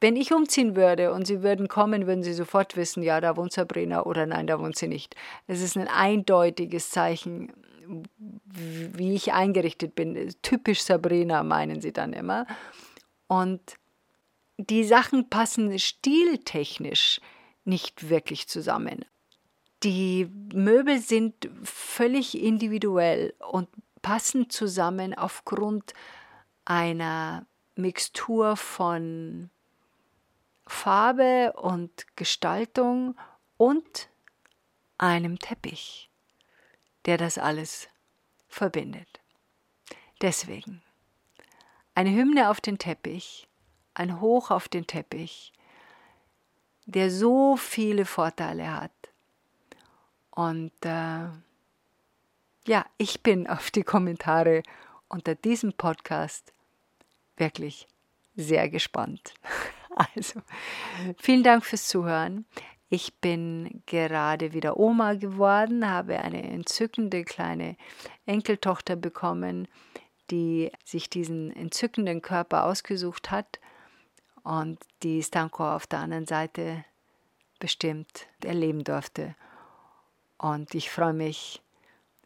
wenn 0.00 0.16
ich 0.16 0.34
umziehen 0.34 0.76
würde 0.76 1.12
und 1.12 1.26
sie 1.26 1.42
würden 1.42 1.66
kommen, 1.66 2.06
würden 2.06 2.22
sie 2.22 2.34
sofort 2.34 2.76
wissen, 2.76 3.02
ja, 3.02 3.22
da 3.22 3.38
wohnt 3.38 3.52
Sabrina 3.52 4.02
oder 4.02 4.26
nein, 4.26 4.46
da 4.46 4.60
wohnt 4.60 4.76
sie 4.76 4.88
nicht. 4.88 5.16
Es 5.46 5.62
ist 5.62 5.78
ein 5.78 5.88
eindeutiges 5.88 6.90
Zeichen 6.90 7.52
wie 8.56 9.14
ich 9.14 9.32
eingerichtet 9.32 9.94
bin. 9.94 10.34
Typisch 10.42 10.82
Sabrina, 10.82 11.42
meinen 11.42 11.80
sie 11.80 11.92
dann 11.92 12.12
immer. 12.12 12.46
Und 13.26 13.60
die 14.58 14.84
Sachen 14.84 15.28
passen 15.28 15.78
stiltechnisch 15.78 17.20
nicht 17.64 18.08
wirklich 18.08 18.48
zusammen. 18.48 19.04
Die 19.82 20.30
Möbel 20.52 20.98
sind 20.98 21.48
völlig 21.62 22.40
individuell 22.40 23.34
und 23.50 23.68
passen 24.02 24.50
zusammen 24.50 25.14
aufgrund 25.14 25.92
einer 26.64 27.46
Mixtur 27.74 28.56
von 28.56 29.50
Farbe 30.66 31.52
und 31.56 32.06
Gestaltung 32.16 33.16
und 33.56 34.08
einem 34.96 35.38
Teppich 35.38 36.10
der 37.04 37.18
das 37.18 37.38
alles 37.38 37.88
verbindet. 38.48 39.20
Deswegen 40.20 40.82
eine 41.94 42.10
Hymne 42.10 42.50
auf 42.50 42.60
den 42.60 42.78
Teppich, 42.78 43.48
ein 43.94 44.20
Hoch 44.20 44.50
auf 44.50 44.68
den 44.68 44.86
Teppich, 44.86 45.52
der 46.86 47.10
so 47.10 47.56
viele 47.56 48.04
Vorteile 48.04 48.74
hat. 48.74 48.92
Und 50.30 50.72
äh, 50.84 51.28
ja, 52.66 52.86
ich 52.98 53.22
bin 53.22 53.46
auf 53.48 53.70
die 53.70 53.82
Kommentare 53.82 54.62
unter 55.08 55.34
diesem 55.34 55.72
Podcast 55.72 56.52
wirklich 57.36 57.86
sehr 58.36 58.68
gespannt. 58.68 59.34
Also, 60.16 60.40
vielen 61.18 61.44
Dank 61.44 61.64
fürs 61.64 61.86
Zuhören. 61.86 62.46
Ich 62.88 63.14
bin 63.20 63.80
gerade 63.86 64.52
wieder 64.52 64.76
Oma 64.76 65.14
geworden, 65.14 65.88
habe 65.88 66.18
eine 66.18 66.42
entzückende 66.42 67.22
kleine 67.22 67.76
Enkeltochter 68.26 68.96
bekommen, 68.96 69.68
die 70.32 70.72
sich 70.84 71.08
diesen 71.10 71.54
entzückenden 71.54 72.22
Körper 72.22 72.64
ausgesucht 72.64 73.30
hat 73.30 73.60
und 74.44 74.78
die 75.02 75.22
Stanko 75.22 75.74
auf 75.74 75.86
der 75.86 76.00
anderen 76.00 76.26
Seite 76.26 76.84
bestimmt 77.58 78.28
erleben 78.44 78.84
durfte. 78.84 79.34
Und 80.38 80.74
ich 80.74 80.90
freue 80.90 81.14
mich, 81.14 81.62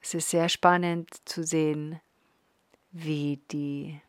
es 0.03 0.15
ist 0.15 0.31
sehr 0.31 0.49
spannend 0.49 1.09
zu 1.27 1.45
sehen, 1.45 2.01
wie 2.91 3.39
die 3.51 4.01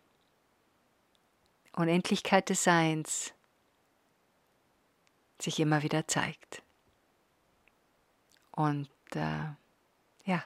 Unendlichkeit 1.73 2.49
des 2.49 2.63
Seins 2.63 3.33
sich 5.39 5.59
immer 5.59 5.83
wieder 5.83 6.07
zeigt. 6.07 6.63
Und 8.51 8.89
äh, 9.13 9.45
ja, 10.25 10.43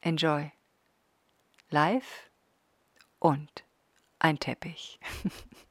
enjoy. 0.00 0.50
Live 1.70 2.30
und 3.18 3.64
ein 4.18 4.38
Teppich. 4.38 4.98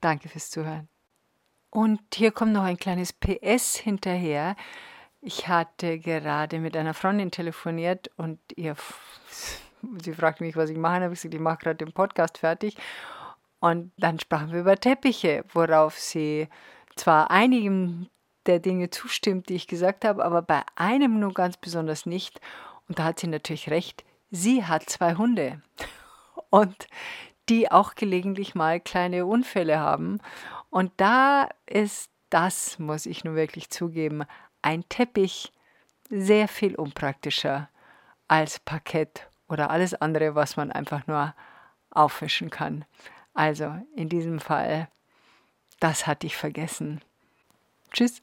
Danke 0.00 0.28
fürs 0.28 0.50
Zuhören. 0.50 0.88
Und 1.70 2.00
hier 2.14 2.30
kommt 2.30 2.52
noch 2.52 2.62
ein 2.62 2.76
kleines 2.76 3.12
PS 3.12 3.76
hinterher. 3.76 4.56
Ich 5.20 5.48
hatte 5.48 5.98
gerade 5.98 6.60
mit 6.60 6.76
einer 6.76 6.94
Freundin 6.94 7.30
telefoniert 7.30 8.10
und 8.16 8.38
ihr, 8.56 8.76
sie 10.02 10.14
fragte 10.14 10.44
mich, 10.44 10.56
was 10.56 10.70
ich 10.70 10.78
mache. 10.78 11.02
habe 11.02 11.12
ich 11.14 11.20
gesagt, 11.20 11.34
ich 11.34 11.40
mache 11.40 11.58
gerade 11.58 11.84
den 11.84 11.92
Podcast 11.92 12.38
fertig. 12.38 12.76
Und 13.60 13.92
dann 13.98 14.20
sprachen 14.20 14.52
wir 14.52 14.60
über 14.60 14.76
Teppiche, 14.76 15.44
worauf 15.52 15.98
sie 15.98 16.48
zwar 16.96 17.30
einigen 17.30 18.08
der 18.46 18.60
Dinge 18.60 18.90
zustimmt, 18.90 19.48
die 19.48 19.56
ich 19.56 19.66
gesagt 19.66 20.04
habe, 20.04 20.24
aber 20.24 20.42
bei 20.42 20.62
einem 20.76 21.18
nur 21.20 21.34
ganz 21.34 21.56
besonders 21.56 22.06
nicht. 22.06 22.40
Und 22.88 22.98
da 22.98 23.04
hat 23.04 23.20
sie 23.20 23.26
natürlich 23.26 23.70
recht. 23.70 24.04
Sie 24.30 24.64
hat 24.64 24.88
zwei 24.88 25.16
Hunde 25.16 25.60
und 26.50 26.86
die 27.48 27.70
auch 27.70 27.94
gelegentlich 27.94 28.54
mal 28.54 28.80
kleine 28.80 29.26
Unfälle 29.26 29.78
haben. 29.80 30.18
Und 30.70 30.92
da 30.96 31.48
ist 31.66 32.10
das, 32.30 32.78
muss 32.78 33.06
ich 33.06 33.24
nun 33.24 33.36
wirklich 33.36 33.70
zugeben, 33.70 34.24
ein 34.62 34.88
Teppich 34.88 35.52
sehr 36.10 36.48
viel 36.48 36.74
unpraktischer 36.74 37.68
als 38.28 38.58
Parkett 38.58 39.28
oder 39.48 39.70
alles 39.70 39.94
andere, 39.94 40.34
was 40.34 40.56
man 40.56 40.70
einfach 40.70 41.06
nur 41.06 41.34
aufwischen 41.90 42.50
kann. 42.50 42.84
Also 43.34 43.74
in 43.94 44.08
diesem 44.08 44.40
Fall 44.40 44.88
das 45.80 46.06
hatte 46.06 46.26
ich 46.26 46.36
vergessen. 46.36 47.00
Tschüss. 47.92 48.22